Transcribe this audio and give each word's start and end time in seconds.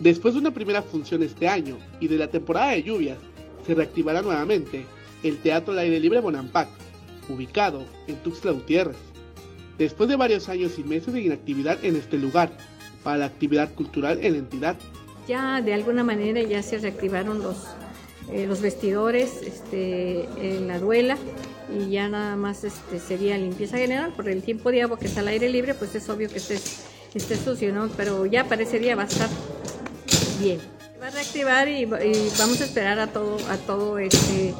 Después 0.00 0.32
de 0.32 0.40
una 0.40 0.50
primera 0.50 0.80
función 0.80 1.22
este 1.22 1.46
año 1.46 1.78
y 2.00 2.08
de 2.08 2.16
la 2.16 2.28
temporada 2.28 2.72
de 2.72 2.82
lluvias, 2.82 3.18
se 3.66 3.74
reactivará 3.74 4.22
nuevamente 4.22 4.86
el 5.22 5.36
Teatro 5.36 5.74
al 5.74 5.80
Aire 5.80 6.00
Libre 6.00 6.20
Bonampak, 6.20 6.68
ubicado 7.28 7.84
en 8.06 8.16
Tuxtla 8.16 8.52
Gutiérrez. 8.52 8.96
Después 9.76 10.08
de 10.08 10.16
varios 10.16 10.48
años 10.48 10.78
y 10.78 10.84
meses 10.84 11.12
de 11.12 11.20
inactividad 11.20 11.84
en 11.84 11.96
este 11.96 12.16
lugar, 12.16 12.50
para 13.02 13.18
la 13.18 13.26
actividad 13.26 13.72
cultural 13.74 14.18
en 14.22 14.32
la 14.32 14.38
entidad. 14.38 14.76
Ya 15.28 15.60
de 15.60 15.74
alguna 15.74 16.02
manera 16.02 16.42
ya 16.42 16.62
se 16.62 16.78
reactivaron 16.78 17.42
los, 17.42 17.66
eh, 18.32 18.46
los 18.46 18.60
vestidores 18.60 19.42
este, 19.42 20.24
en 20.40 20.66
la 20.66 20.78
duela 20.78 21.16
y 21.74 21.90
ya 21.90 22.08
nada 22.08 22.36
más 22.36 22.64
este, 22.64 22.98
sería 22.98 23.38
limpieza 23.38 23.76
general 23.78 24.12
por 24.14 24.28
el 24.28 24.42
tiempo 24.42 24.70
de 24.70 24.82
agua 24.82 24.98
que 24.98 25.06
está 25.06 25.20
al 25.20 25.28
aire 25.28 25.48
libre, 25.48 25.74
pues 25.74 25.94
es 25.94 26.08
obvio 26.08 26.28
que 26.28 26.38
esté, 26.38 26.58
esté 27.14 27.36
sucio, 27.36 27.72
¿no? 27.72 27.88
Pero 27.96 28.26
ya 28.26 28.44
para 28.44 28.62
ese 28.62 28.78
bien. 30.40 30.58
Va 31.00 31.06
a 31.06 31.10
reactivar 31.10 31.68
y, 31.68 31.84
vamos 31.86 32.60
a 32.60 32.64
esperar 32.64 32.98
a 32.98 33.06
todo, 33.06 33.36
a 33.48 33.56
todo 33.56 33.98
este, 33.98 34.54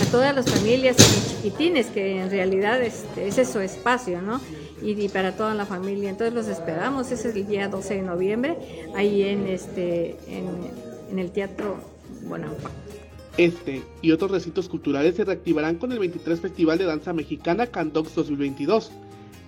a 0.00 0.10
todas 0.10 0.34
las 0.34 0.50
familias 0.50 0.96
y 0.98 1.36
chiquitines, 1.36 1.86
que 1.86 2.20
en 2.20 2.30
realidad 2.30 2.82
este, 2.82 3.28
ese 3.28 3.42
es 3.42 3.50
su 3.50 3.60
espacio, 3.60 4.20
¿no? 4.20 4.40
Y, 4.82 5.08
para 5.08 5.36
toda 5.36 5.54
la 5.54 5.64
familia. 5.64 6.10
Entonces 6.10 6.34
los 6.34 6.48
esperamos, 6.48 7.10
ese 7.10 7.28
es 7.30 7.36
el 7.36 7.46
día 7.46 7.68
12 7.68 7.94
de 7.94 8.02
noviembre, 8.02 8.56
ahí 8.94 9.22
en, 9.22 9.46
este, 9.46 10.16
en, 10.28 10.48
en 11.10 11.18
el 11.18 11.30
Teatro 11.30 11.78
Bonampak. 12.24 12.72
Este 13.38 13.82
y 14.00 14.12
otros 14.12 14.30
recintos 14.30 14.66
culturales 14.66 15.14
se 15.14 15.24
reactivarán 15.24 15.76
con 15.76 15.92
el 15.92 15.98
23 15.98 16.40
Festival 16.40 16.78
de 16.78 16.84
Danza 16.84 17.12
Mexicana 17.12 17.66
Candox 17.66 18.14
2022, 18.14 18.90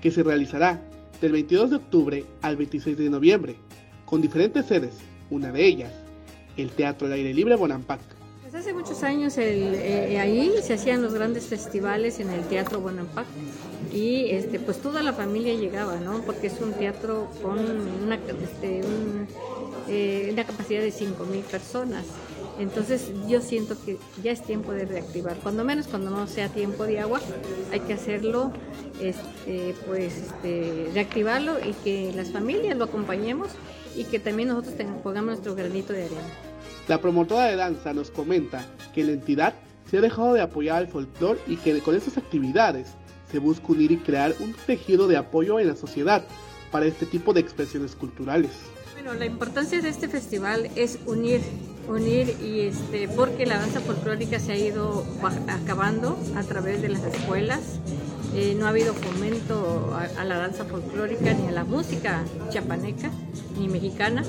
que 0.03 0.11
se 0.11 0.23
realizará 0.23 0.83
del 1.23 1.33
22 1.33 1.71
de 1.71 1.77
octubre 1.77 2.25
al 2.43 2.57
26 2.57 2.99
de 2.99 3.11
noviembre, 3.11 3.57
con 4.05 4.21
diferentes 4.21 4.67
sedes, 4.67 4.93
una 5.31 5.53
de 5.53 5.67
ellas, 5.67 5.93
el 6.57 6.71
Teatro 6.71 7.07
al 7.07 7.15
Aire 7.15 7.35
Libre 7.35 7.57
Bonampak. 7.57 8.01
Desde 8.45 8.59
hace 8.59 8.73
muchos 8.73 9.03
años 9.03 9.37
eh, 9.37 10.19
ahí 10.19 10.53
se 10.63 10.73
hacían 10.73 11.03
los 11.03 11.13
grandes 11.13 11.45
festivales 11.45 12.19
en 12.19 12.31
el 12.31 12.41
Teatro 12.49 12.81
Bonampak 12.81 13.27
y 13.93 14.31
este, 14.31 14.59
pues 14.59 14.81
toda 14.81 15.03
la 15.03 15.13
familia 15.13 15.53
llegaba, 15.53 15.97
¿no? 15.97 16.23
Porque 16.23 16.47
es 16.47 16.59
un 16.61 16.73
teatro 16.73 17.29
con 17.43 17.59
una, 17.59 18.15
este, 18.15 18.81
eh, 19.89 20.31
una 20.33 20.45
capacidad 20.45 20.81
de 20.81 20.91
5.000 20.91 21.43
personas. 21.43 22.07
Entonces 22.59 23.13
yo 23.29 23.41
siento 23.41 23.77
que 23.85 23.99
ya 24.23 24.33
es 24.33 24.43
tiempo 24.43 24.73
de 24.73 24.85
reactivar, 24.85 25.37
cuando 25.43 25.63
menos 25.63 25.87
cuando 25.87 26.11
no 26.11 26.27
sea 26.27 26.49
tiempo 26.49 26.85
de 26.85 27.01
agua, 27.01 27.21
hay 27.71 27.81
que 27.81 27.93
hacerlo, 27.93 28.51
este, 29.01 29.75
pues 29.87 30.17
este, 30.17 30.91
reactivarlo 30.93 31.59
y 31.61 31.73
que 31.85 32.13
las 32.17 32.31
familias 32.31 32.77
lo 32.77 32.85
acompañemos 32.85 33.51
y 33.97 34.05
que 34.05 34.19
también 34.19 34.49
nosotros 34.49 34.75
pongamos 35.03 35.31
nuestro 35.31 35.55
granito 35.55 35.93
de 35.93 36.05
arena. 36.05 36.21
La 36.89 37.01
promotora 37.01 37.47
de 37.47 37.57
danza 37.57 37.93
nos 37.93 38.11
comenta 38.11 38.65
que 38.95 39.05
la 39.05 39.13
entidad 39.13 39.55
se 39.91 39.99
ha 39.99 40.01
dejado 40.01 40.35
de 40.35 40.41
apoyar 40.41 40.79
al 40.79 40.89
folclore 40.89 41.41
y 41.47 41.57
que 41.57 41.79
con 41.81 41.95
estas 41.95 42.17
actividades 42.19 42.89
se 43.31 43.39
busca 43.39 43.67
unir 43.69 43.93
y 43.93 43.97
crear 43.99 44.35
un 44.41 44.55
tejido 44.55 45.07
de 45.07 45.17
apoyo 45.17 45.61
en 45.61 45.69
la 45.69 45.77
sociedad 45.77 46.25
para 46.71 46.87
este 46.87 47.07
tipo 47.07 47.33
de 47.33 47.41
expresiones 47.41 47.95
culturales. 47.95 48.51
Bueno, 48.95 49.15
la 49.15 49.27
importancia 49.27 49.81
de 49.81 49.89
este 49.89 50.09
festival 50.09 50.71
es 50.77 50.99
unir, 51.07 51.41
unir 51.89 52.35
y 52.43 52.61
este, 52.61 53.09
porque 53.09 53.47
la 53.47 53.59
danza 53.59 53.81
folclórica 53.81 54.41
se 54.41 54.53
ha 54.53 54.57
ido 54.57 55.05
acabando 55.49 56.19
a 56.37 56.43
través 56.43 56.83
de 56.83 56.89
las 56.89 57.05
escuelas. 57.05 57.81
Eh, 58.35 58.55
no 58.59 58.67
ha 58.67 58.71
habido 58.71 58.93
fomento 58.93 59.97
a, 60.19 60.25
la 60.25 60.39
danza 60.39 60.65
folclórica 60.65 61.33
ni 61.33 61.49
a 61.49 61.51
la 61.51 61.65
música 61.65 62.25
chapaneca 62.51 63.11
ni 63.59 63.69
mexicana. 63.69 64.25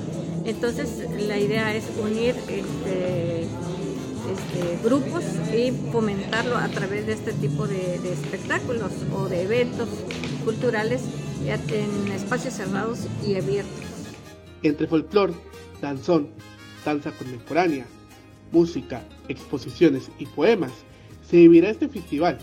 Entonces 0.46 1.06
la 1.28 1.38
idea 1.38 1.76
es 1.76 1.86
unir 2.02 2.36
este, 2.48 3.42
este, 3.42 4.80
grupos 4.84 5.24
y 5.54 5.72
fomentarlo 5.92 6.58
a 6.58 6.68
través 6.68 7.08
de 7.08 7.14
este 7.14 7.34
tipo 7.34 7.68
de, 7.68 8.00
de 8.00 8.14
espectáculos 8.14 8.92
o 9.14 9.28
de 9.28 9.44
eventos 9.44 9.90
culturales 10.46 11.02
en 11.48 12.12
espacios 12.12 12.56
cerrados 12.56 13.08
y 13.26 13.36
abiertos. 13.36 13.86
Entre 14.62 14.88
folclore, 14.88 15.34
danzón, 15.82 16.30
danza 16.86 17.12
contemporánea, 17.12 17.86
música, 18.52 19.04
exposiciones 19.28 20.10
y 20.20 20.26
poemas, 20.26 20.72
se 21.30 21.38
vivirá 21.38 21.70
este 21.70 21.88
festival, 21.88 22.38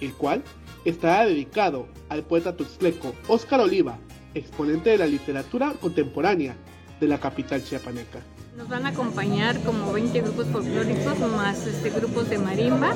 el 0.00 0.12
cual 0.14 0.42
estará 0.84 1.26
dedicado 1.26 1.86
al 2.08 2.22
poeta 2.22 2.56
tuxtleco 2.56 3.12
Óscar 3.26 3.60
Oliva, 3.60 3.98
exponente 4.34 4.90
de 4.90 4.98
la 4.98 5.06
literatura 5.06 5.74
contemporánea 5.80 6.54
de 7.00 7.08
la 7.08 7.18
capital 7.18 7.62
chiapaneca. 7.62 8.20
Nos 8.56 8.68
van 8.68 8.86
a 8.86 8.88
acompañar 8.88 9.60
como 9.60 9.92
20 9.92 10.20
grupos 10.20 10.46
folclóricos, 10.48 11.18
más 11.36 11.66
este, 11.66 11.90
grupos 11.90 12.28
de 12.28 12.38
marimba 12.38 12.92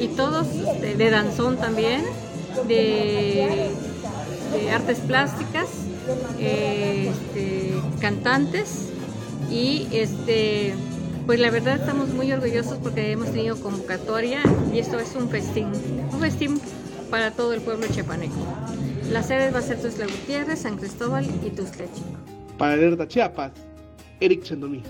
y 0.00 0.08
todos 0.08 0.46
de, 0.80 1.10
danzón 1.10 1.58
también, 1.58 2.02
de 2.66 3.70
artes 4.72 5.00
plásticas 5.00 5.68
este, 6.38 7.74
cantantes 8.00 8.88
y 9.50 9.88
este 9.92 10.74
pues 11.26 11.40
la 11.40 11.50
verdad 11.50 11.76
estamos 11.76 12.10
muy 12.10 12.30
orgullosos 12.32 12.78
porque 12.78 13.12
hemos 13.12 13.32
tenido 13.32 13.58
convocatoria 13.58 14.40
y 14.72 14.78
esto 14.78 14.98
es 14.98 15.14
un 15.14 15.30
festín, 15.30 15.68
un 16.12 16.20
festín 16.20 16.60
para 17.10 17.30
todo 17.30 17.54
el 17.54 17.62
pueblo 17.62 17.86
chiapaneco. 17.86 18.34
La 19.10 19.22
sede 19.22 19.50
va 19.50 19.58
a 19.58 19.62
ser 19.62 19.80
Tuzla 19.80 20.06
Gutiérrez, 20.06 20.60
San 20.60 20.76
Cristóbal 20.76 21.24
y 21.44 21.50
Tuzla 21.50 21.84
Para 22.58 22.72
Alerta 22.72 23.06
Chiapas, 23.06 23.52
Eric 24.20 24.42
Chandomí. 24.42 24.82